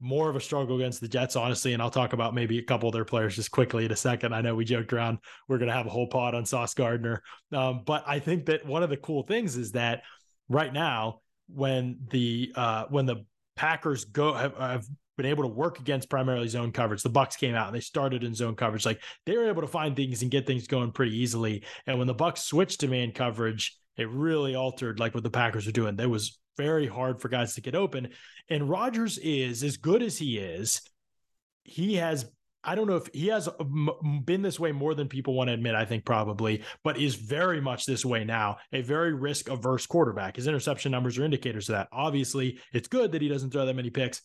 [0.00, 1.72] more of a struggle against the Jets, honestly.
[1.72, 4.34] And I'll talk about maybe a couple of their players just quickly in a second.
[4.34, 7.22] I know we joked around we're going to have a whole pod on Sauce Gardner,
[7.52, 10.02] um, but I think that one of the cool things is that
[10.48, 11.20] right now,
[11.52, 13.24] when the uh, when the
[13.56, 14.86] Packers go have, have
[15.18, 17.02] been able to work against primarily zone coverage.
[17.02, 18.86] The Bucs came out and they started in zone coverage.
[18.86, 21.62] Like they were able to find things and get things going pretty easily.
[21.86, 25.66] And when the Bucs switched to man coverage, it really altered like what the Packers
[25.66, 25.96] were doing.
[25.96, 28.08] There was very hard for guys to get open.
[28.48, 30.82] And Rodgers is as good as he is.
[31.64, 32.26] He has
[32.62, 33.64] I don't know if he has uh,
[34.24, 37.60] been this way more than people want to admit, I think probably, but is very
[37.60, 38.58] much this way now.
[38.72, 40.36] A very risk averse quarterback.
[40.36, 41.88] His interception numbers are indicators of that.
[41.90, 44.20] Obviously, it's good that he doesn't throw that many picks.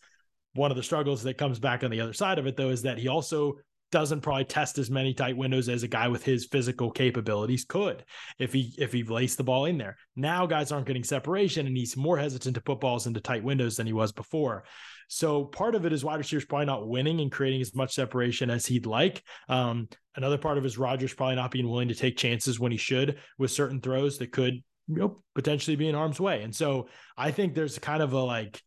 [0.53, 2.81] One of the struggles that comes back on the other side of it, though, is
[2.81, 3.55] that he also
[3.91, 8.03] doesn't probably test as many tight windows as a guy with his physical capabilities could
[8.39, 9.97] if he if he laced the ball in there.
[10.15, 13.77] Now guys aren't getting separation and he's more hesitant to put balls into tight windows
[13.77, 14.65] than he was before.
[15.07, 18.49] So part of it is wide receivers probably not winning and creating as much separation
[18.49, 19.23] as he'd like.
[19.47, 22.77] Um, another part of is Rodgers probably not being willing to take chances when he
[22.77, 24.55] should with certain throws that could
[24.87, 26.43] you know, potentially be in harm's way.
[26.43, 28.61] And so I think there's kind of a like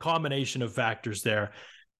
[0.00, 1.52] combination of factors there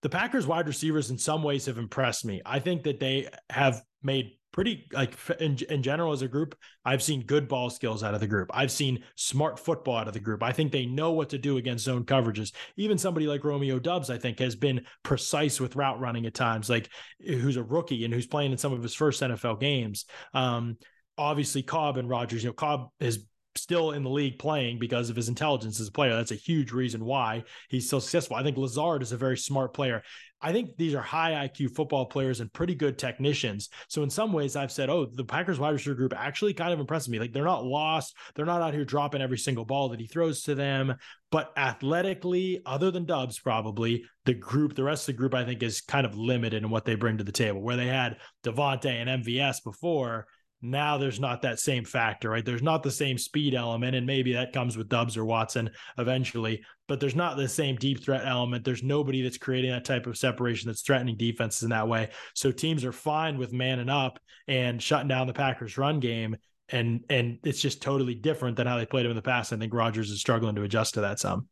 [0.03, 2.43] the Packers wide receivers in some ways have impressed me.
[2.45, 7.03] I think that they have made pretty like in, in general as a group i've
[7.03, 8.51] seen good ball skills out of the group.
[8.53, 10.43] I've seen smart football out of the group.
[10.43, 12.53] I think they know what to do against zone coverages.
[12.77, 16.69] Even somebody like romeo doubs i think has been precise with route running at times
[16.69, 16.91] like
[17.25, 20.05] who's a rookie and who's playing in some of his first nfl games.
[20.35, 20.77] Um
[21.19, 25.17] obviously cobb and rodgers you know cobb has still in the league playing because of
[25.17, 26.15] his intelligence as a player.
[26.15, 28.37] That's a huge reason why he's so successful.
[28.37, 30.03] I think Lazard is a very smart player.
[30.45, 33.69] I think these are high IQ football players and pretty good technicians.
[33.87, 36.81] So in some ways, I've said, oh, the Packers wide receiver group actually kind of
[36.81, 37.21] impresses me.
[37.21, 38.17] Like they're not lost.
[38.35, 40.97] They're not out here dropping every single ball that he throws to them.
[41.31, 45.63] But athletically, other than Doubs, probably the group, the rest of the group, I think
[45.63, 47.63] is kind of limited in what they bring to the table.
[47.63, 50.27] Where they had Davante and MVS before,
[50.63, 52.45] now there's not that same factor, right?
[52.45, 56.65] There's not the same speed element, and maybe that comes with Doubs or Watson eventually,
[56.87, 58.65] but there's not the same deep threat element.
[58.65, 62.11] There's nobody that's creating that type of separation that's threatening defenses in that way.
[62.35, 66.37] So teams are fine with manning up and shutting down the Packers run game.
[66.69, 69.53] And and it's just totally different than how they played him in the past.
[69.53, 71.49] I think Rodgers is struggling to adjust to that some.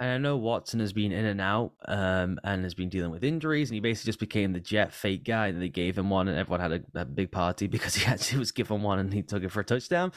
[0.00, 3.24] And I know Watson has been in and out um, and has been dealing with
[3.24, 5.48] injuries, and he basically just became the jet fake guy.
[5.48, 8.38] And they gave him one, and everyone had a, a, big party because he actually
[8.38, 10.12] was given one and he took it for a touchdown.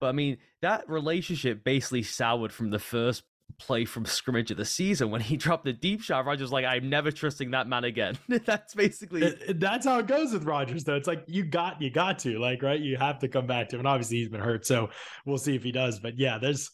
[0.00, 3.24] But I mean, that relationship basically soured from the first
[3.58, 6.24] play from scrimmage of the season when he dropped the deep shot.
[6.24, 8.18] Rodgers like, I'm never trusting that man again.
[8.28, 10.96] that's basically that's how it goes with Rodgers, though.
[10.96, 13.76] It's like you got you got to like right, you have to come back to
[13.76, 13.80] him.
[13.80, 14.90] And obviously he's been hurt, so
[15.26, 15.98] we'll see if he does.
[15.98, 16.70] But yeah, there's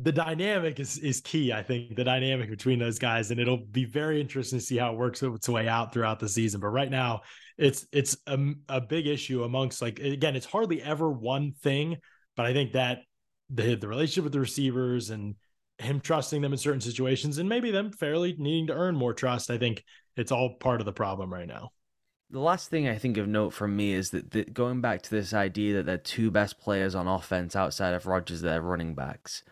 [0.00, 1.52] the dynamic is is key.
[1.52, 4.92] I think the dynamic between those guys, and it'll be very interesting to see how
[4.92, 6.60] it works its way out throughout the season.
[6.60, 7.22] But right now,
[7.56, 11.96] it's it's a, a big issue amongst like again, it's hardly ever one thing,
[12.36, 13.00] but I think that
[13.50, 15.34] the the relationship with the receivers and
[15.78, 19.50] him trusting them in certain situations, and maybe them fairly needing to earn more trust.
[19.50, 19.82] I think
[20.16, 21.70] it's all part of the problem right now.
[22.30, 25.10] The last thing I think of note from me is that, that going back to
[25.10, 29.42] this idea that they're two best players on offense outside of Rodgers, they're running backs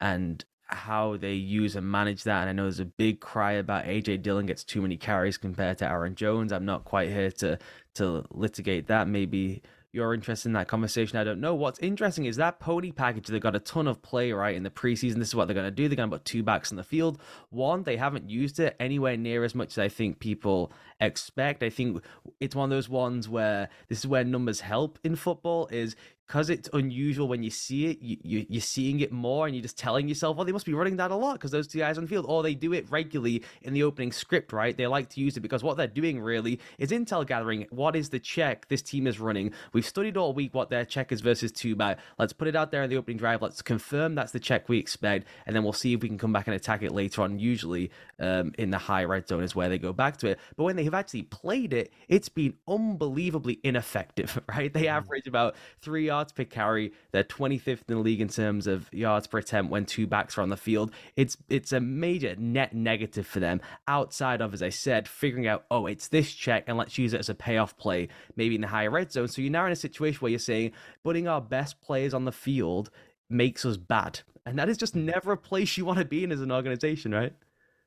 [0.00, 2.42] and how they use and manage that.
[2.42, 5.78] And I know there's a big cry about AJ Dillon gets too many carries compared
[5.78, 6.52] to Aaron Jones.
[6.52, 7.58] I'm not quite here to
[7.94, 9.08] to litigate that.
[9.08, 11.18] Maybe you're interested in that conversation.
[11.18, 11.54] I don't know.
[11.54, 14.54] What's interesting is that pony package, they got a ton of play, right?
[14.54, 15.88] In the preseason, this is what they're going to do.
[15.88, 17.18] They're going to put two backs in the field.
[17.48, 21.62] One, they haven't used it anywhere near as much as I think people expect.
[21.62, 22.02] I think
[22.38, 25.96] it's one of those ones where this is where numbers help in football is
[26.28, 29.62] because it's unusual when you see it, you, you, you're seeing it more and you're
[29.62, 31.96] just telling yourself, oh, they must be running that a lot because those two guys
[31.96, 34.76] on the field, or they do it regularly in the opening script, right?
[34.76, 37.66] They like to use it because what they're doing really is intel gathering.
[37.70, 39.52] What is the check this team is running?
[39.72, 41.98] We've studied all week what their check is versus two back.
[42.18, 43.40] Let's put it out there in the opening drive.
[43.40, 46.34] Let's confirm that's the check we expect, and then we'll see if we can come
[46.34, 47.38] back and attack it later on.
[47.38, 50.38] Usually um, in the high red zone is where they go back to it.
[50.58, 54.70] But when they have actually played it, it's been unbelievably ineffective, right?
[54.70, 54.96] They mm-hmm.
[54.96, 56.92] average about three yards per carry.
[57.12, 60.42] They're 25th in the league in terms of yards per attempt when two backs are
[60.42, 60.90] on the field.
[61.16, 63.60] It's it's a major net negative for them.
[63.86, 67.20] Outside of, as I said, figuring out, oh, it's this check and let's use it
[67.20, 69.28] as a payoff play, maybe in the higher red zone.
[69.28, 70.72] So you're now in a situation where you're saying
[71.04, 72.90] putting our best players on the field
[73.30, 74.20] makes us bad.
[74.44, 77.12] And that is just never a place you want to be in as an organization,
[77.12, 77.34] right?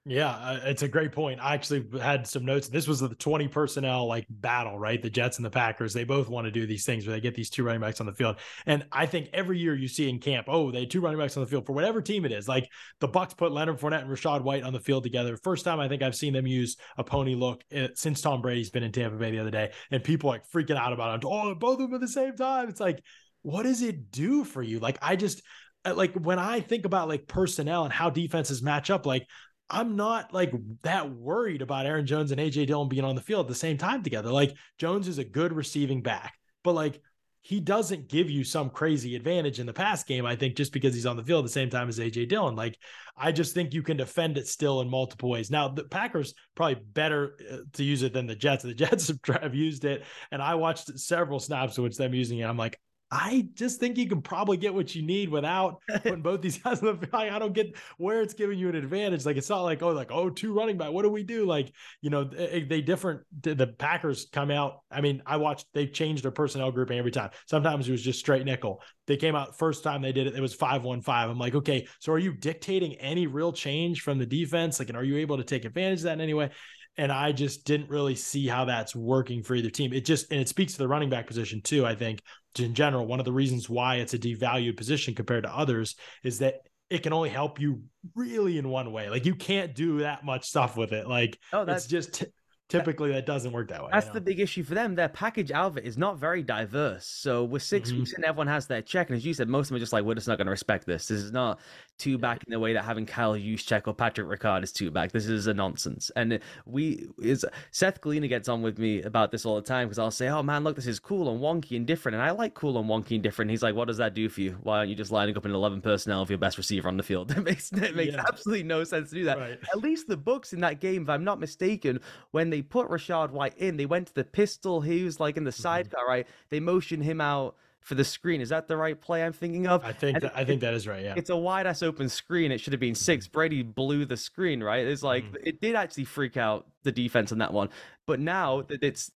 [0.03, 1.39] Yeah, uh, it's a great point.
[1.39, 2.67] I actually had some notes.
[2.67, 4.99] This was the 20 personnel like battle, right?
[4.99, 7.35] The Jets and the Packers, they both want to do these things where they get
[7.35, 8.37] these two running backs on the field.
[8.65, 11.43] And I think every year you see in camp, oh, they two running backs on
[11.43, 12.47] the field for whatever team it is.
[12.47, 12.67] Like
[12.99, 15.37] the Bucs put Leonard Fournette and Rachaad White on the field together.
[15.37, 18.71] First time I think I've seen them use a pony look uh, since Tom Brady's
[18.71, 19.71] been in Tampa Bay the other day.
[19.91, 21.27] And people like freaking out about it.
[21.29, 22.69] Oh, both of them at the same time.
[22.69, 23.03] It's like,
[23.43, 24.79] what does it do for you?
[24.79, 25.43] Like, I just,
[25.85, 29.27] uh, like when I think about like personnel and how defenses match up, like
[29.71, 30.53] I'm not like
[30.83, 33.77] that worried about Aaron Jones and AJ Dillon being on the field at the same
[33.77, 34.29] time together.
[34.29, 37.01] Like Jones is a good receiving back, but like
[37.43, 40.25] he doesn't give you some crazy advantage in the pass game.
[40.25, 42.55] I think just because he's on the field at the same time as AJ Dillon.
[42.55, 42.77] Like,
[43.17, 45.49] I just think you can defend it still in multiple ways.
[45.49, 48.63] Now, the Packers probably better uh, to use it than the Jets.
[48.63, 52.45] The Jets have used it, and I watched several snaps in which them using it.
[52.45, 52.79] I'm like,
[53.13, 56.79] I just think you can probably get what you need without putting both these guys
[56.79, 57.13] in the field.
[57.13, 59.25] I don't get where it's giving you an advantage.
[59.25, 60.91] Like it's not like oh like oh two running back.
[60.91, 61.45] What do we do?
[61.45, 63.21] Like you know they, eh, they different.
[63.41, 64.83] The Packers come out.
[64.89, 67.31] I mean I watched they've changed their personnel grouping every time.
[67.47, 68.81] Sometimes it was just straight nickel.
[69.07, 70.35] They came out first time they did it.
[70.35, 71.29] It was five one five.
[71.29, 74.79] I'm like okay, so are you dictating any real change from the defense?
[74.79, 76.51] Like and are you able to take advantage of that in any way?
[76.97, 79.93] And I just didn't really see how that's working for either team.
[79.93, 81.85] It just and it speaks to the running back position too.
[81.85, 82.21] I think
[82.59, 86.39] in general, one of the reasons why it's a devalued position compared to others is
[86.39, 86.55] that
[86.89, 87.83] it can only help you
[88.15, 89.09] really in one way.
[89.09, 91.07] Like you can't do that much stuff with it.
[91.07, 92.25] Like oh, that's just
[92.71, 93.89] typically that doesn't work that way.
[93.91, 94.13] That's you know?
[94.15, 94.95] the big issue for them.
[94.95, 97.05] Their package out of it is not very diverse.
[97.05, 97.99] So with 6 mm-hmm.
[97.99, 99.93] weeks and everyone has their check, and as you said, most of them are just
[99.93, 101.07] like, we're just not going to respect this.
[101.07, 101.59] This is not
[102.01, 105.11] two back in the way that having Kyle Juszczyk or Patrick Ricard is two back.
[105.11, 106.09] This is a nonsense.
[106.15, 109.99] And we is Seth Galina gets on with me about this all the time because
[109.99, 112.55] I'll say, oh man, look, this is cool and wonky and different, and I like
[112.55, 113.51] cool and wonky and different.
[113.51, 114.57] He's like, what does that do for you?
[114.63, 117.03] Why aren't you just lining up in eleven personnel of your best receiver on the
[117.03, 117.31] field?
[117.41, 118.23] It makes it makes yeah.
[118.27, 119.37] absolutely no sense to do that.
[119.37, 119.59] Right.
[119.73, 121.99] At least the Bucs in that game, if I'm not mistaken,
[122.31, 124.81] when they put Rachaad White in, they went to the pistol.
[124.81, 125.61] He was like in the mm-hmm.
[125.61, 126.27] sidecar, right?
[126.49, 128.41] They motioned him out for the screen.
[128.41, 129.83] Is that the right play I'm thinking of?
[129.83, 131.03] I think that, I think that is right.
[131.03, 132.51] Yeah, it's a wide ass open screen.
[132.51, 133.25] It should have been six.
[133.25, 133.33] Mm-hmm.
[133.33, 134.63] Brady blew the screen.
[134.63, 134.85] Right?
[134.85, 135.37] It's like mm.
[135.43, 137.69] it did actually freak out the defense on that one.
[138.07, 139.11] But now that it's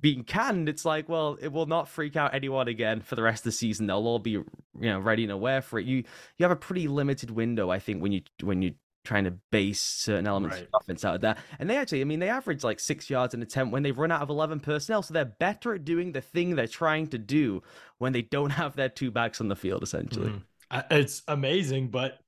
[0.00, 3.40] being canned, it's like, well, it will not freak out anyone again for the rest
[3.40, 3.86] of the season.
[3.86, 4.44] They'll all be, you
[4.80, 5.86] know, ready and aware for it.
[5.86, 6.04] You
[6.36, 8.74] you have a pretty limited window, I think, when you when you
[9.04, 10.68] trying to base certain elements right.
[10.72, 11.38] of offense out of that.
[11.58, 14.10] And they actually, I mean, they average like six yards an attempt when they've run
[14.10, 15.02] out of 11 personnel.
[15.02, 17.62] So they're better at doing the thing they're trying to do
[17.98, 20.30] when they don't have their two backs on the field, essentially.
[20.30, 20.84] Mm.
[20.90, 22.18] It's amazing, but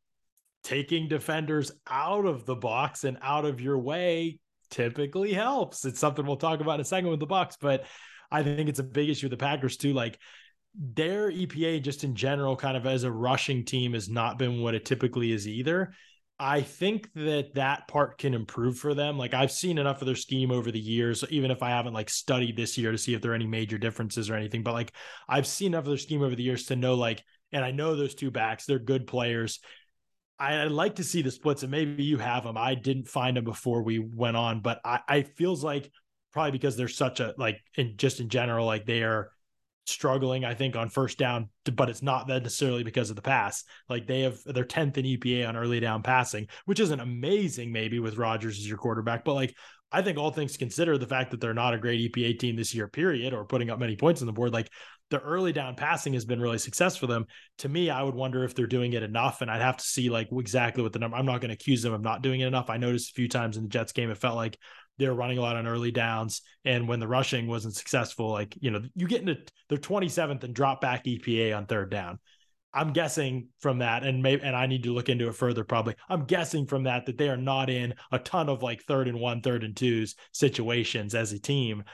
[0.63, 4.39] taking defenders out of the box and out of your way
[4.71, 5.85] typically helps.
[5.85, 7.87] It's something we'll talk about in a second with the Bucs, but
[8.31, 9.93] I think it's a big issue with the Packers too.
[9.93, 10.19] Like,
[10.79, 14.75] their EPA just in general, kind of as a rushing team, has not been what
[14.75, 15.95] it typically is either.
[16.39, 19.17] I think that that part can improve for them.
[19.17, 22.11] Like I've seen enough of their scheme over the years, even if I haven't like
[22.11, 24.63] studied this year to see if there are any major differences or anything.
[24.63, 24.93] But like
[25.29, 27.23] I've seen enough of their scheme over the years to know like,
[27.53, 29.61] and I know those two backs, they're good players.
[30.39, 32.59] I, would like to see the splits, and maybe you have them.
[32.59, 35.91] I didn't find them before we went on, but I, I feels like
[36.33, 39.31] probably because they're such a like, in just in general, like they are
[39.87, 43.65] struggling, I think, on first down, but it's not necessarily because of the pass.
[43.89, 47.99] Like they have they're 10th in EPA on early down passing, which isn't amazing, maybe
[47.99, 49.55] with Rodgers as your quarterback, but like
[49.93, 52.75] I think all things considered, the fact that they're not a great EPA team this
[52.75, 54.69] year, period, or putting up many points on the board, like
[55.11, 57.27] the early down passing has been really successful for them.
[57.59, 60.11] To me, I would wonder if they're doing it enough, and I'd have to see
[60.11, 61.17] like exactly what the number.
[61.17, 62.69] I'm not going to accuse them of not doing it enough.
[62.69, 64.59] I noticed a few times in the Jets game, it felt like
[64.99, 66.43] they were running a lot on early downs.
[66.65, 70.55] And when the rushing wasn't successful, like, you know, you get into their 27th and
[70.55, 72.19] drop back EPA on third down.
[72.75, 75.65] I'm guessing from that, and maybe, and I need to look into it further.
[75.65, 79.09] Probably, I'm guessing from that that they are not in a ton of like third
[79.09, 81.85] and one, third and twos situations as a team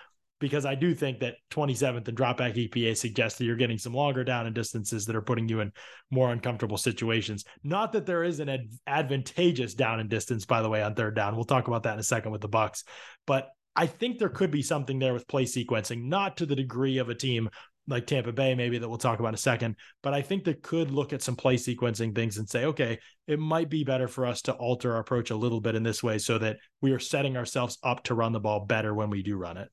[0.43, 4.25] because I do think that 27th and dropback EPA suggests that you're getting some longer
[4.25, 5.71] down and distances that are putting you in
[6.11, 7.45] more uncomfortable situations.
[7.63, 11.15] Not that there is an ad- advantageous down and distance, by the way, on third
[11.15, 11.37] down.
[11.37, 12.83] We'll talk about that in a second with the Bucs,
[13.25, 16.99] but I think there could be something there with play sequencing, not to the degree
[16.99, 17.49] of a team
[17.87, 19.77] like Tampa Bay, maybe that we'll talk about in a second.
[20.03, 23.39] But I think they could look at some play sequencing things and say, okay, it
[23.39, 26.19] might be better for us to alter our approach a little bit in this way
[26.19, 29.37] so that we are setting ourselves up to run the ball better when we do
[29.37, 29.71] run it.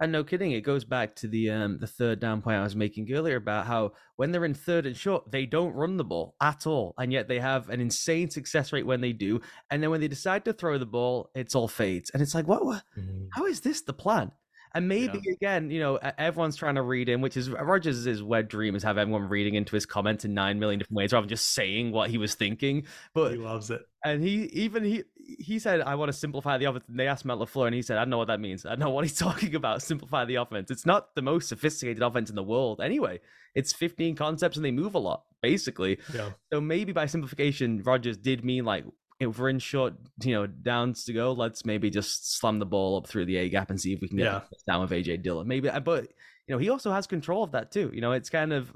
[0.00, 2.74] And no kidding, it goes back to the um, the third down point I was
[2.74, 6.34] making earlier about how when they're in third and short, they don't run the ball
[6.40, 9.42] at all, and yet they have an insane success rate when they do.
[9.70, 12.48] And then when they decide to throw the ball, it's all fades, and it's like,
[12.48, 12.64] what?
[12.64, 12.82] what?
[12.98, 13.26] Mm-hmm.
[13.32, 14.32] How is this the plan?
[14.74, 15.32] And maybe yeah.
[15.32, 18.98] again, you know, everyone's trying to read in, which is Rodgers' wet dream is have
[18.98, 22.10] everyone reading into his comments in nine million different ways rather than just saying what
[22.10, 22.84] he was thinking.
[23.14, 23.82] But he loves it.
[24.04, 25.04] And he even he
[25.38, 26.84] he said, I want to simplify the offense.
[26.88, 28.64] And they asked Matt LaFleur, and he said, I don't know what that means.
[28.64, 29.82] I don't know what he's talking about.
[29.82, 30.70] Simplify the offense.
[30.70, 32.80] It's not the most sophisticated offense in the world.
[32.80, 33.20] Anyway,
[33.54, 35.98] it's 15 concepts and they move a lot, basically.
[36.14, 36.30] Yeah.
[36.52, 38.84] So maybe by simplification, Rodgers did mean like
[39.20, 42.96] if we're in short, you know, downs to go, let's maybe just slam the ball
[42.96, 44.40] up through the A gap and see if we can get yeah.
[44.66, 45.46] down with AJ Dillon.
[45.46, 46.04] Maybe, uh, but
[46.46, 47.90] you know, he also has control of that too.
[47.92, 48.74] You know, it's kind of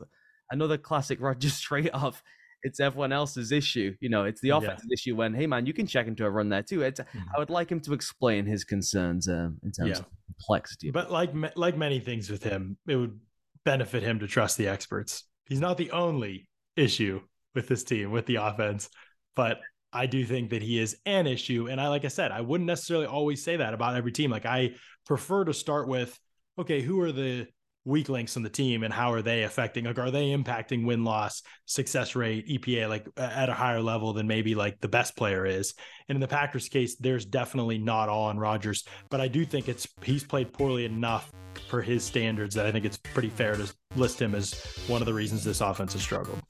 [0.51, 2.23] another classic Rodgers trade off.
[2.63, 3.95] It's everyone else's issue.
[4.01, 4.95] You know, it's the offensive yeah.
[4.95, 6.83] issue when, hey man, you can check into a run there too.
[6.83, 7.19] It's, mm-hmm.
[7.35, 9.99] I would like him to explain his concerns um, in terms yeah.
[9.99, 10.91] of complexity.
[10.91, 13.19] But like like many things with him, it would
[13.65, 15.25] benefit him to trust the experts.
[15.47, 17.21] He's not the only issue
[17.55, 18.89] with this team, with the offense,
[19.37, 19.61] but
[19.95, 21.69] I do think that he is an issue.
[21.71, 24.31] And I, like I said, I wouldn't necessarily always say that about every team.
[24.31, 24.73] Like I
[25.07, 26.19] prefer to start with,
[26.59, 27.47] okay, who are the
[27.85, 31.05] weak links in the team and how are they affecting like are they impacting win
[31.05, 35.45] loss success rate epa like at a higher level than maybe like the best player
[35.45, 35.75] is
[36.09, 39.69] and in the packers case there's definitely not all on rodgers but i do think
[39.69, 41.31] it's he's played poorly enough
[41.69, 44.55] for his standards that i think it's pretty fair to list him as
[44.87, 46.41] one of the reasons this offense has struggled